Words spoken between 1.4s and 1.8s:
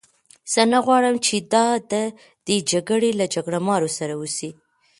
دا